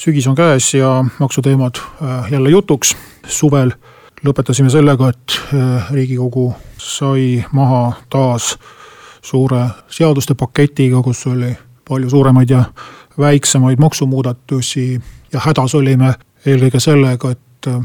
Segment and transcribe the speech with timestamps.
[0.00, 2.96] sügis on käes ja maksuteemad äh, jälle jutuks.
[3.26, 3.70] suvel
[4.24, 8.56] lõpetasime sellega, et äh, riigikogu sai maha taas
[9.22, 11.52] suure seaduste paketiga, kus oli
[11.88, 12.64] palju suuremaid ja
[13.18, 15.00] väiksemaid maksumuudatusi
[15.32, 16.14] ja hädas olime
[16.46, 17.80] eelkõige sellega, et äh,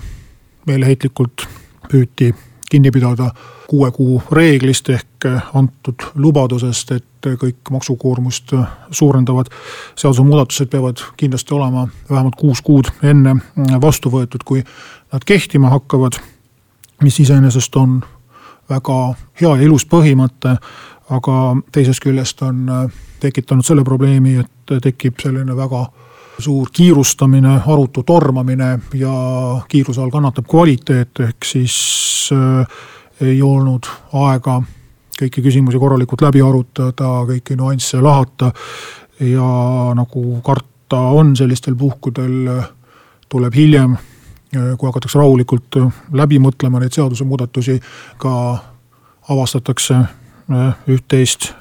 [0.67, 1.47] meeleheitlikult
[1.91, 2.31] püüti
[2.69, 3.31] kinni pidada
[3.67, 8.53] kuue kuu reeglist ehk antud lubadusest, et kõik maksukoormust
[8.91, 9.49] suurendavad
[9.95, 13.35] seadusemuudatused peavad kindlasti olema vähemalt kuus kuud enne
[13.81, 14.63] vastu võetud, kui
[15.13, 16.21] nad kehtima hakkavad.
[17.03, 18.03] mis iseenesest on
[18.69, 20.55] väga hea ja ilus põhimõte,
[21.09, 22.69] aga teisest küljest on
[23.19, 25.85] tekitanud selle probleemi, et tekib selline väga
[26.39, 29.13] suur kiirustamine, arutu tormamine ja
[29.67, 31.75] kiiruse all kannatab kvaliteet, ehk siis
[32.35, 32.67] äh,
[33.21, 34.61] ei olnud aega
[35.15, 38.51] kõiki küsimusi korralikult läbi arutada, kõiki nüansse lahata.
[39.19, 39.49] ja
[39.95, 42.49] nagu karta on sellistel puhkudel,
[43.29, 43.95] tuleb hiljem,
[44.51, 45.77] kui hakatakse rahulikult
[46.11, 47.79] läbi mõtlema neid seadusemuudatusi,
[48.17, 48.33] ka
[49.29, 50.01] avastatakse
[50.91, 51.53] üht-teist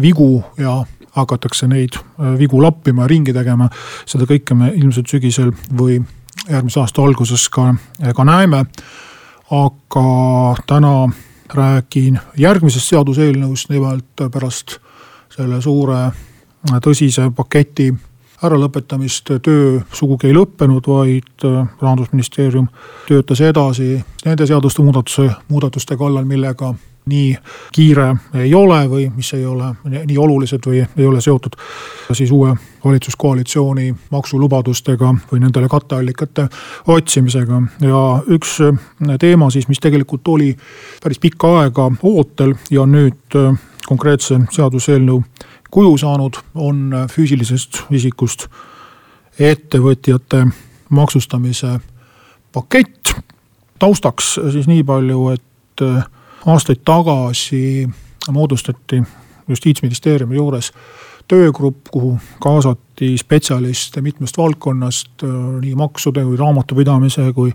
[0.00, 0.84] vigu ja
[1.16, 1.96] hakatakse neid
[2.38, 3.68] vigu lappima ja ringi tegema.
[4.06, 5.98] seda kõike me ilmselt sügisel või
[6.48, 7.74] järgmise aasta alguses ka,
[8.14, 8.64] ka näeme
[9.50, 11.08] aga täna
[11.54, 14.78] räägin järgmisest seaduseelnõust, nimelt pärast
[15.36, 16.10] selle suure
[16.82, 17.92] tõsise paketi
[18.44, 21.46] äralõpetamist töö sugugi ei lõppenud, vaid
[21.80, 22.66] rahandusministeerium
[23.06, 23.94] töötas edasi
[24.24, 26.74] nende seaduste muudatuse, muudatuste kallal, millega
[27.06, 27.36] nii
[27.72, 31.54] kiire ei ole või mis ei ole nii olulised või ei ole seotud
[32.12, 36.48] siis uue valitsuskoalitsiooni maksulubadustega või nendele katteallikate
[36.86, 37.62] otsimisega.
[37.80, 38.58] ja üks
[39.20, 40.56] teema siis, mis tegelikult oli
[41.02, 43.38] päris pikka aega ootel ja nüüd
[43.86, 45.22] konkreetse seaduseelnõu
[45.70, 48.48] kuju saanud, on füüsilisest isikust
[49.38, 50.46] ettevõtjate
[50.88, 51.78] maksustamise
[52.52, 53.14] pakett.
[53.78, 55.86] taustaks siis nii palju, et
[56.46, 57.88] aastaid tagasi
[58.30, 59.02] moodustati
[59.48, 60.72] justiitsministeeriumi juures
[61.28, 65.24] töögrupp, kuhu kaasati spetsialiste mitmest valdkonnast,
[65.60, 67.52] nii maksude kui raamatupidamise kui,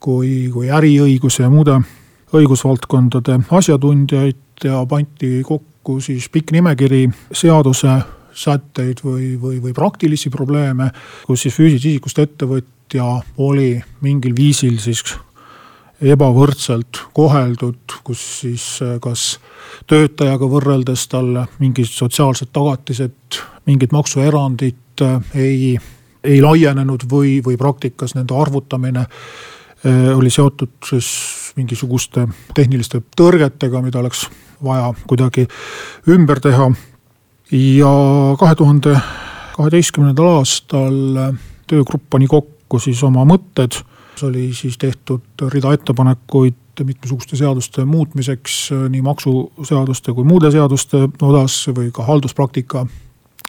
[0.00, 1.80] kui, kui äriõiguse ja muude
[2.34, 7.98] õigusvaldkondade asjatundjaid ja pandi kokku siis pikk nimekiri seaduse
[8.38, 10.90] sätteid või, või, või praktilisi probleeme,
[11.26, 13.06] kus siis füüsilisest isikust ettevõtja
[13.42, 13.72] oli
[14.04, 15.02] mingil viisil siis
[16.00, 19.38] ebavõrdselt koheldud, kus siis äh, kas
[19.90, 25.72] töötajaga võrreldes talle mingid sotsiaalsed tagatised, mingid maksuerandid äh, ei,
[26.24, 31.10] ei laienenud või, või praktikas nende arvutamine äh, oli seotud siis
[31.58, 34.28] mingisuguste tehniliste tõrgetega, mida oleks
[34.62, 35.48] vaja kuidagi
[36.10, 36.70] ümber teha.
[37.50, 37.92] ja
[38.38, 38.94] kahe tuhande
[39.56, 40.98] kaheteistkümnendal aastal
[41.66, 43.80] töögrupp pani kokku siis oma mõtted
[44.22, 51.90] oli siis tehtud rida ettepanekuid mitmesuguste seaduste muutmiseks nii maksuseaduste kui muude seaduste osas või
[51.92, 52.86] ka halduspraktika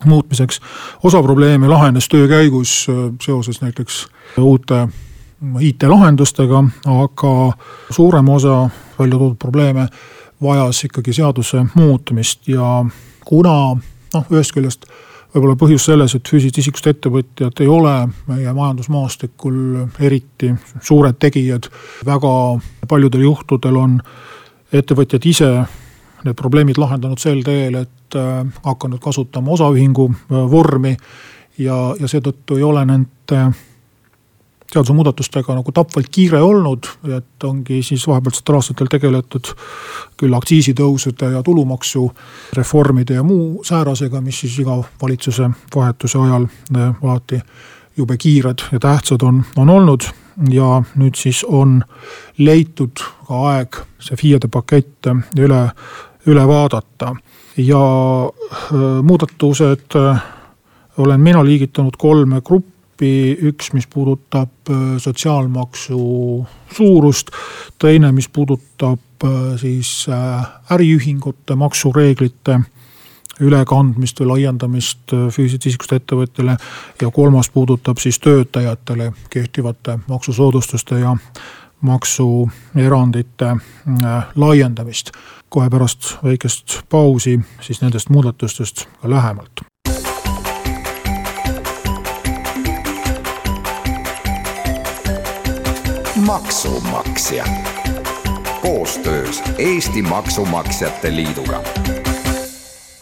[0.05, 0.61] muutmiseks.
[1.03, 2.87] osa probleeme lahenes töö käigus
[3.21, 4.87] seoses näiteks uute
[5.59, 7.33] IT-lahendustega, aga
[7.89, 8.69] suurem osa
[8.99, 9.87] välja toodud probleeme
[10.43, 12.85] vajas ikkagi seaduse muutmist ja
[13.25, 13.77] kuna
[14.13, 14.85] noh, ühest küljest
[15.33, 17.93] võib-olla põhjus selles, et füüsilisest isikust ettevõtjad ei ole
[18.29, 19.59] meie majandusmaastikul
[19.99, 21.69] eriti suured tegijad.
[22.05, 22.33] väga
[22.87, 23.99] paljudel juhtudel on
[24.73, 25.51] ettevõtjad ise
[26.25, 30.95] need probleemid lahendanud sel teel, et äh, hakanud kasutama osaühingu äh, vormi
[31.57, 33.43] ja, ja seetõttu ei ole nende
[34.73, 39.51] seadusemuudatustega nagu tapvalt kiire olnud, et ongi siis vahepealsetel aastatel tegeletud
[40.19, 47.41] küll aktsiisitõusude ja tulumaksureformide ja muu säärasega, mis siis iga valitsuse vahetuse ajal eh, alati
[47.97, 50.09] jube kiired ja tähtsad on, on olnud.
[50.49, 51.81] ja nüüd siis on
[52.37, 55.57] leitud ka aeg see FIE-de pakett üle,
[56.31, 57.09] üle vaadata
[57.57, 57.81] ja
[58.23, 58.69] äh,
[59.03, 59.97] muudatused
[60.97, 67.31] olen mina liigitanud kolme gruppi gruppi, üks, mis puudutab äh, sotsiaalmaksu suurust,
[67.79, 72.59] teine, mis puudutab äh, siis äh, äriühingute maksureeglite
[73.39, 76.57] ülekandmist või laiendamist füüsilisest isikust ettevõtjale.
[77.01, 81.15] ja kolmas puudutab siis töötajatele kehtivate maksusoodustuste ja
[81.81, 83.55] maksuerandite
[84.35, 85.11] laiendamist.
[85.49, 89.63] kohe pärast väikest pausi siis nendest muudatustest ka lähemalt.
[96.29, 97.45] Maksumaksja
[98.61, 101.63] koostöös Eesti Maksumaksjate Liiduga.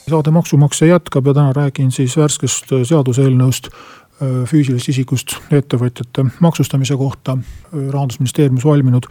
[0.09, 7.37] saade Maksumaksja jätkab ja täna räägin siis värskest seaduseelnõust äh, füüsilisest isikust ettevõtjate maksustamise kohta.
[7.73, 9.03] rahandusministeeriumis valminud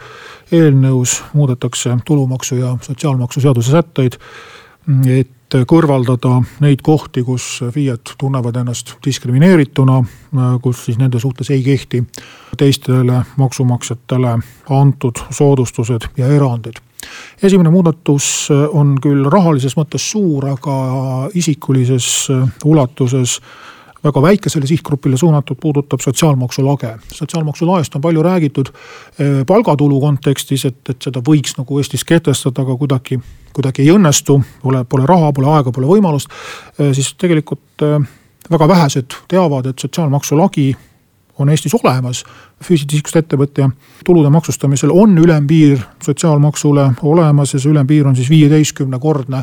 [0.52, 4.16] eelnõus muudetakse tulumaksu ja sotsiaalmaksu seaduse sätteid,
[5.06, 10.00] et kõrvaldada neid kohti, kus FIE-d tunnevad ennast diskrimineerituna,
[10.62, 12.02] kus siis nende suhtes ei kehti
[12.58, 14.38] teistele maksumaksjatele
[14.74, 16.82] antud soodustused ja erandid.
[17.42, 22.26] Esimene muudatus on küll rahalises mõttes suur, aga isikulises
[22.64, 23.38] ulatuses
[24.06, 26.96] väga väikesele sihtgrupile suunatud, puudutab sotsiaalmaksu lage.
[27.12, 32.62] sotsiaalmaksu laest on palju räägitud eh, palgatulu kontekstis, et, et seda võiks nagu Eestis kehtestada,
[32.62, 33.20] aga kuidagi,
[33.56, 34.40] kuidagi ei õnnestu.
[34.62, 36.32] Pole, pole raha, pole aega, pole võimalust.
[36.78, 37.98] Eh, siis tegelikult eh,
[38.50, 40.70] väga vähesed teavad, et sotsiaalmaksu lagi
[41.38, 42.24] on Eestis olemas.
[42.64, 43.68] füüsilisest isikust ettevõtja
[44.04, 49.42] tulude maksustamisel on ülempiir sotsiaalmaksule olemas ja see ülempiir on siis viieteistkümnekordne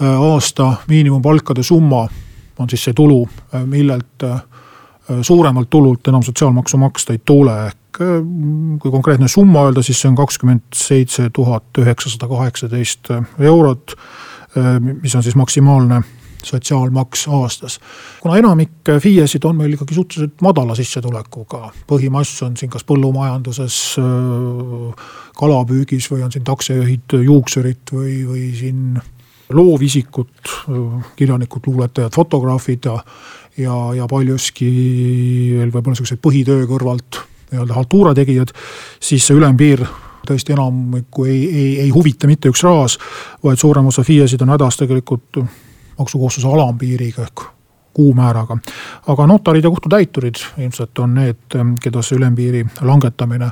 [0.00, 2.06] aasta miinimumpalkade summa
[2.60, 3.24] on siis see tulu,
[3.54, 4.40] äh, millelt äh,
[5.22, 8.14] suuremalt tulult enam sotsiaalmaksu maksta ei tule, ehk äh,
[8.82, 13.94] kui konkreetne summa öelda, siis see on kakskümmend seitse tuhat üheksasada kaheksateist eurot,
[15.02, 16.00] mis on siis maksimaalne
[16.42, 17.76] sotsiaalmaks aastas.
[18.20, 23.76] kuna enamik FIE-sid on meil ikkagi suhteliselt madala sissetulekuga, põhimass on siin kas põllumajanduses,
[25.38, 28.98] kalapüügis või on siin taksojuhid, juuksurid või, või siin
[29.50, 30.52] loovisikud,
[31.16, 32.98] kirjanikud, luuletajad, fotograafid ja,
[33.58, 34.70] ja, ja paljuski
[35.56, 38.52] veel võib-olla niisuguseid põhitöö kõrvalt nii-öelda haltuura tegijad,
[39.02, 39.82] siis see ülempiir
[40.26, 42.98] tõesti enamikku ei, ei, ei huvita mitte üks raas,
[43.44, 45.40] vaid suurem osa FIE-sid on hädas tegelikult
[45.98, 47.46] maksukohustuse alampiiriga ehk
[47.94, 48.56] kuumääraga.
[49.06, 53.50] aga notarid ja kohtutäiturid ilmselt on need, keda see ülempiiri langetamine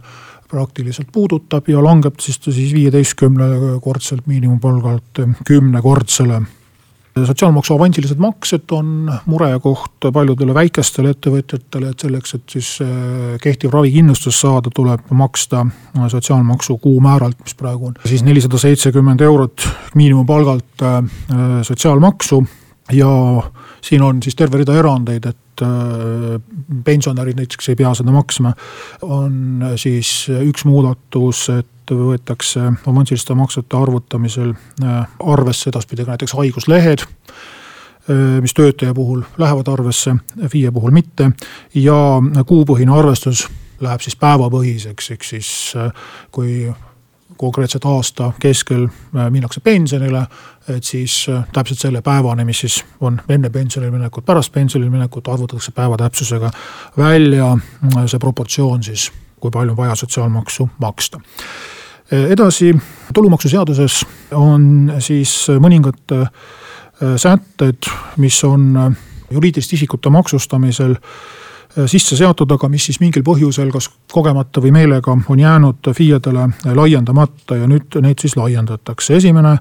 [0.49, 6.43] praktiliselt puudutab ja langeb siis ta siis viieteistkümnekordselt miinimumpalgalt kümnekordsele.
[7.27, 14.41] sotsiaalmaksu avansilised maksed on murekoht paljudele väikestele ettevõtjatele, et selleks, et siis äh, kehtiv ravikindlustus
[14.41, 15.67] saada, tuleb maksta
[16.09, 21.03] sotsiaalmaksu kuumääralt, mis praegu on siis nelisada seitsekümmend eurot miinimumpalgalt äh,
[21.63, 22.45] sotsiaalmaksu
[22.93, 23.11] ja
[23.81, 26.39] siin on siis terve rida erandeid, et äh,
[26.85, 28.53] pensionärid näiteks ei pea seda maksma.
[29.03, 34.53] on siis üks muudatus, et võetakse avansiliste maksete arvutamisel
[34.83, 40.17] äh, arvesse edaspidi ka näiteks haiguslehed äh, mis töötaja puhul lähevad arvesse,
[40.49, 41.31] FIE puhul mitte
[41.75, 43.47] ja kuupõhine arvestus
[43.81, 45.49] läheb siis päevapõhiseks, ehk siis
[46.35, 46.67] kui
[47.39, 50.27] konkreetselt aasta keskel äh, minnakse pensionile,
[50.69, 55.29] et siis äh, täpselt selle päevani, mis siis on enne pensionile minekut, pärast pensionile minekut,
[55.29, 56.51] arvutatakse päeva täpsusega
[56.99, 59.09] välja äh, see proportsioon siis,
[59.41, 61.21] kui palju on vaja sotsiaalmaksu maksta.
[62.11, 62.73] edasi,
[63.15, 66.15] tulumaksuseaduses on siis mõningad
[67.17, 68.95] sätted, mis on
[69.31, 71.39] juriidiliste isikute maksustamisel Äh,
[71.87, 77.59] sisse seatud, aga mis siis mingil põhjusel, kas kogemata või meelega, on jäänud FIE-dele laiendamata
[77.61, 79.17] ja nüüd neid siis laiendatakse.
[79.17, 79.59] esimene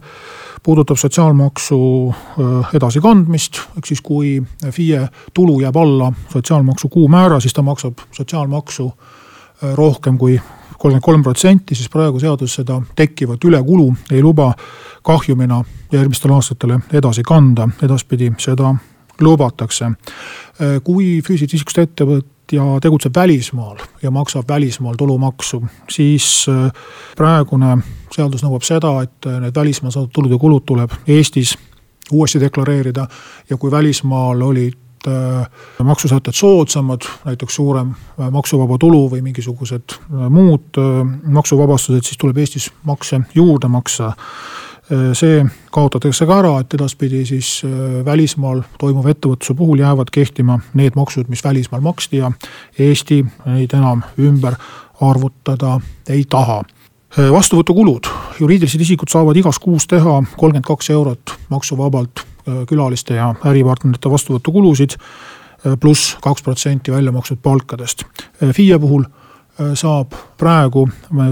[0.63, 4.37] puudutab sotsiaalmaksu äh, edasikandmist, ehk siis kui
[4.71, 10.39] FIE tulu jääb alla sotsiaalmaksu kuumäära, siis ta maksab sotsiaalmaksu äh, rohkem kui
[10.77, 14.53] kolmkümmend kolm protsenti, siis praegu seadus seda tekkivat ülekulu ei luba
[15.03, 18.75] kahjumina järgmistel aastatel edasi kanda, edaspidi seda
[19.21, 19.85] lubatakse.
[19.85, 26.71] Äh, kui füüsilisest isikust ettevõtja tegutseb välismaal ja maksab välismaal tulumaksu, siis äh,
[27.17, 27.77] praegune
[28.13, 31.57] seadus nõuab seda, et äh, need välismaal saadud tulud ja kulud tuleb Eestis
[32.11, 33.07] uuesti deklareerida
[33.49, 34.83] ja kui välismaal olid
[35.83, 40.79] maksusätted soodsamad, näiteks suurem maksuvaba tulu või mingisugused muud
[41.37, 45.41] maksuvabastused, siis tuleb Eestis makse juurde maksta Äh, see
[45.73, 47.71] kaotatakse ka ära, et edaspidi siis äh,
[48.05, 52.31] välismaal toimuva ettevõtluse puhul jäävad kehtima need maksud, mis välismaal maksti ja
[52.79, 54.55] Eesti neid enam ümber
[55.03, 55.79] arvutada
[56.09, 56.61] ei taha.
[57.17, 58.07] Äh, vastuvõtukulud,
[58.39, 62.25] juriidilised isikud saavad igas kuus teha kolmkümmend kaks eurot maksuvabalt
[62.67, 64.93] külaliste ja äripartnerite vastuvõtukulusid
[65.83, 68.05] pluss kaks protsenti välja makstud palkadest.
[68.39, 69.03] FIE puhul
[69.73, 70.87] saab praegu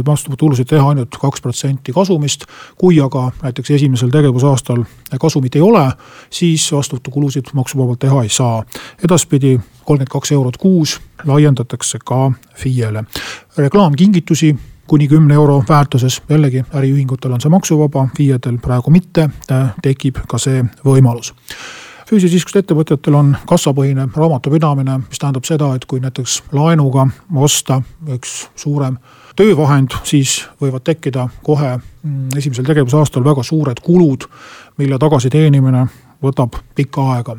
[0.05, 2.45] vastuvõtulusid teha ainult kaks protsenti kasumist.
[2.77, 4.83] kui aga näiteks esimesel tegevusaastal
[5.21, 5.91] kasumit ei ole,
[6.29, 8.63] siis vastuvõtukulusid maksuvabalt teha ei saa.
[9.03, 13.03] edaspidi kolmkümmend kaks eurot kuus laiendatakse ka FIE-le.
[13.57, 14.55] reklaamkingitusi
[14.87, 19.29] kuni kümne euro väärtuses, jällegi äriühingutel on see maksuvaba, FIE-del praegu mitte,
[19.81, 21.33] tekib ka see võimalus
[22.05, 27.81] füüsilisest isikust ettevõtjatel on kassapõhine raamatupidamine, mis tähendab seda, et kui näiteks laenuga osta
[28.13, 28.97] üks suurem
[29.35, 34.27] töövahend, siis võivad tekkida kohe mm, esimesel tegevusaastal väga suured kulud,
[34.77, 35.85] mille tagasiteenimine
[36.23, 37.35] võtab pikka aega.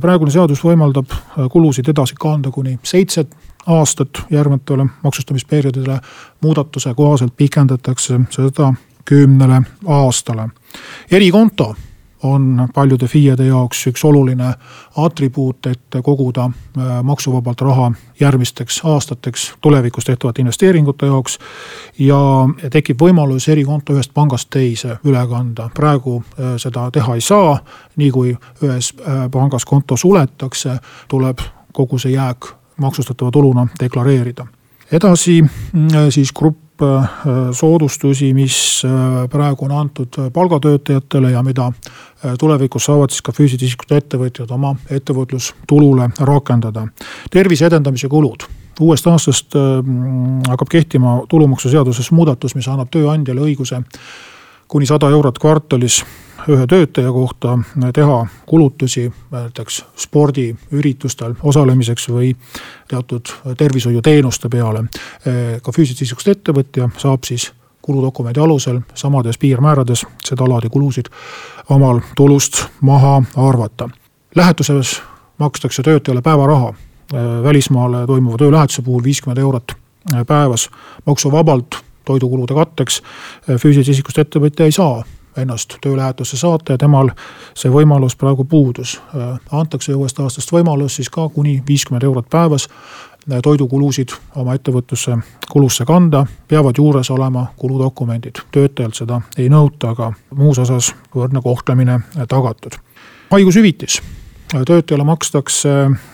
[0.00, 1.12] praegune seadus võimaldab
[1.52, 3.26] kulusid edasi kanda kuni seitse
[3.66, 6.00] aastat järgnevatele maksustamisperioodidele.
[6.40, 8.72] muudatuse kohaselt pikendatakse seda
[9.04, 10.48] kümnele aastale.
[11.10, 11.74] erikonto
[12.22, 14.52] on paljude FIE-de jaoks üks oluline
[14.96, 21.38] atribuut, et koguda äh, maksuvabalt raha järgmisteks aastateks tulevikus tehtavate investeeringute jaoks.
[21.98, 22.18] ja
[22.70, 27.58] tekib võimalus erikonto ühest pangast teise üle kanda, praegu äh, seda teha ei saa.
[27.96, 31.38] nii kui ühes äh, pangas konto suletakse, tuleb
[31.72, 34.46] kogu see jääk maksustatava tuluna deklareerida.
[34.92, 37.08] edasi mm, siis grupp Äh,
[37.52, 38.90] soodustusi, mis äh,
[39.30, 44.76] praegu on antud palgatöötajatele ja mida äh, tulevikus saavad siis ka füüsilised isikud ettevõtjad oma
[44.90, 46.86] ettevõtlustulule rakendada.
[47.30, 48.46] tervise edendamise kulud
[48.80, 49.58] uuest aastast
[50.48, 53.82] hakkab kehtima tulumaksuseaduses muudatus, mis annab tööandjale õiguse
[54.68, 56.04] kuni sada eurot kvartalis
[56.48, 57.58] ühe töötaja kohta
[57.94, 62.34] teha kulutusi näiteks spordiüritustel osalemiseks või
[62.88, 64.84] teatud tervishoiuteenuste peale.
[65.62, 67.52] ka füüsilisest isikust ettevõtja saab siis
[67.82, 71.10] kuludokumendi alusel samades piirmäärades seda laadi kulusid
[71.68, 73.88] omal tulust maha arvata.
[74.36, 75.02] lähetuses
[75.38, 76.74] makstakse töötajale päevaraha
[77.42, 79.72] välismaale toimuva töölähetuse puhul viiskümmend eurot
[80.26, 80.70] päevas
[81.06, 83.02] maksuvabalt toidukulude katteks.
[83.48, 85.04] füüsilisest isikust ettevõtja ei saa
[85.36, 87.10] ennast töölähetusse saata ja temal
[87.54, 89.00] see võimalus praegu puudus.
[89.52, 92.68] antakse uuest aastast võimalus siis ka kuni viiskümmend eurot päevas
[93.42, 95.18] toidukulusid oma ettevõtlusse
[95.50, 102.00] kulusse kanda, peavad juures olema kuludokumendid, töötajalt seda ei nõuta, aga muus osas võrdne kohtlemine
[102.28, 102.72] tagatud.
[103.30, 104.02] haigushüvitis
[104.48, 105.68] töötajale makstakse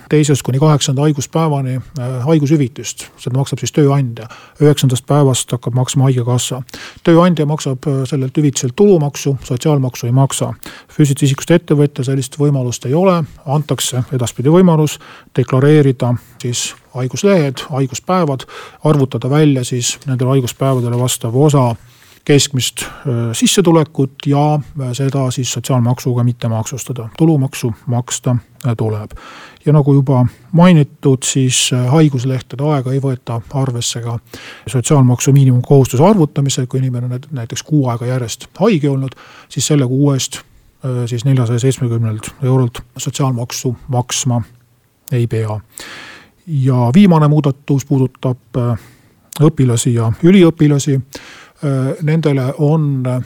[0.09, 4.26] teisest kuni kaheksanda haiguspäevani äh, haigushüvitist, seda maksab siis tööandja.
[4.61, 6.62] üheksandast päevast hakkab maksma haigekassa.
[7.05, 10.53] tööandja maksab äh, sellelt hüvitiselt tulumaksu, sotsiaalmaksu ei maksa.
[10.88, 14.99] füüsilisest isikust ettevõtja sellist võimalust ei ole, antakse edaspidi võimalus
[15.37, 18.47] deklareerida siis haiguslehed, haiguspäevad,
[18.85, 21.75] arvutada välja siis nendele haiguspäevadele vastav osa
[22.25, 22.85] keskmist
[23.33, 24.61] sissetulekut ja
[24.93, 28.37] seda siis sotsiaalmaksuga mitte maksustada, tulumaksu maksta
[28.76, 29.11] tuleb.
[29.66, 34.19] ja nagu juba mainitud, siis haiguslehtede aega ei võeta arvesse ka
[34.66, 39.12] sotsiaalmaksu miinimumkohustuse arvutamisel, kui inimene on näiteks kuu aega järjest haige olnud,
[39.49, 40.40] siis selle kuu eest
[41.07, 44.43] siis neljasaja seitsmekümnelt eurolt sotsiaalmaksu maksma
[45.12, 45.61] ei pea.
[46.47, 48.38] ja viimane muudatus puudutab
[49.40, 51.44] õpilasi ja üliõpilasi Äh,
[52.02, 53.23] nendele on äh,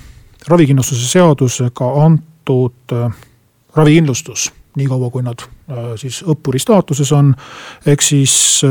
[0.48, 3.22] ravikindlustuse seadusega antud äh,
[3.76, 5.42] ravikindlustus niikaua, kui nad
[5.98, 7.32] siis õppuri staatuses on.
[7.86, 8.62] ehk siis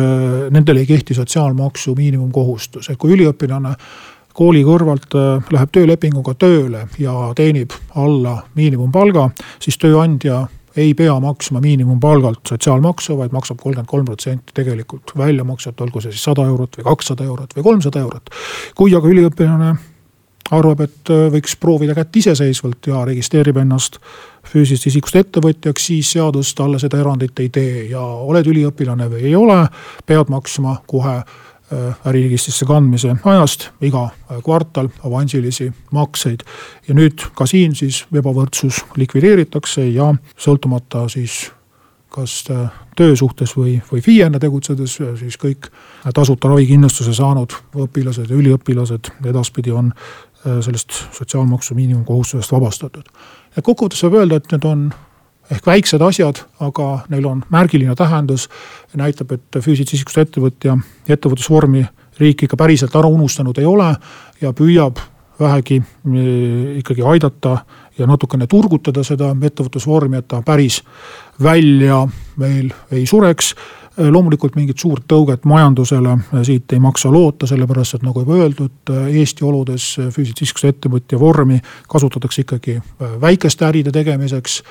[0.51, 3.73] nendele ei kehti sotsiaalmaksu miinimumkohustus, et kui üliõpilane
[4.33, 5.17] kooli kõrvalt
[5.51, 9.27] läheb töölepinguga tööle ja teenib alla miinimumpalga,
[9.59, 10.45] siis tööandja
[10.77, 16.25] ei pea maksma miinimumpalgalt sotsiaalmaksu, vaid maksab kolmkümmend kolm protsenti tegelikult väljamakset, olgu see siis
[16.29, 18.33] sada eurot või kakssada eurot või kolmsada eurot.
[18.75, 19.75] kui aga üliõpilane
[20.55, 23.99] arvab, et äh, võiks proovida kätt iseseisvalt ja registreerib ennast
[24.47, 29.35] füüsilisest isikust ettevõtjaks, siis seadus talle seda erandit ei tee ja oled üliõpilane või ei
[29.35, 29.59] ole,
[30.07, 31.19] pead maksma kohe
[32.07, 36.43] äriregistrisse kandmise ajast iga äh, kvartal avansilisi makseid.
[36.87, 41.51] ja nüüd ka siin siis ebavõrdsus likvideeritakse ja sõltumata siis
[42.09, 45.67] kas äh, töösuhtes või, või FIE-na tegutsedes, siis kõik
[46.15, 49.91] tasuta ravikindlustuse saanud õpilased ja üliõpilased edaspidi on
[50.63, 53.03] sellest sotsiaalmaksu miinimumkohustusest vabastatud.
[53.57, 54.87] et kokkuvõttes võib öelda, et need on
[55.51, 58.49] ehk väiksed asjad, aga neil on märgiline tähendus.
[58.97, 60.77] näitab, et füüsilisest isikust ettevõtja
[61.09, 61.85] ettevõtlusvormi
[62.19, 63.95] riik ikka päriselt ära unustanud ei ole
[64.41, 64.97] ja püüab
[65.39, 66.23] vähegi e,
[66.81, 67.57] ikkagi aidata
[67.97, 70.81] ja natukene turgutada seda ettevõtlusvormi, et ta päris
[71.43, 72.05] välja
[72.37, 73.55] meil ei sureks.
[73.97, 76.11] loomulikult mingit suurt tõuget majandusele
[76.45, 81.57] siit ei maksa loota, sellepärast et nagu juba öeldud, Eesti oludes füüsilise isikuse ettevõtja vormi
[81.89, 82.75] kasutatakse ikkagi
[83.21, 84.61] väikeste äride tegemiseks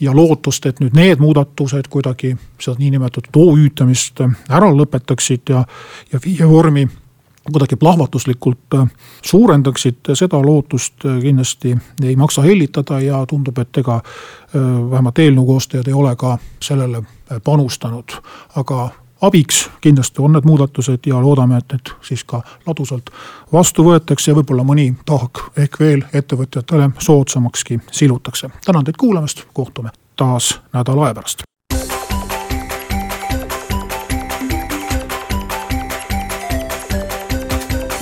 [0.00, 5.64] ja lootust, et nüüd need muudatused kuidagi seda niinimetatud OÜ-tamist ära lõpetaksid ja,
[6.12, 6.84] ja viie vormi
[7.52, 8.88] kuidagi plahvatuslikult äh,
[9.22, 14.60] suurendaksid, seda lootust äh, kindlasti ei maksa hellitada ja tundub, et ega äh,
[14.90, 17.02] vähemalt eelnõu koostajad ei ole ka sellele
[17.44, 18.12] panustanud.
[18.56, 23.10] aga abiks kindlasti on need muudatused ja loodame, et need siis ka ladusalt
[23.52, 28.50] vastu võetakse ja võib-olla mõni tahk ehk veel ettevõtjatele soodsamakski silutakse.
[28.64, 31.53] tänan teid kuulamast, kohtume taas nädala aja pärast.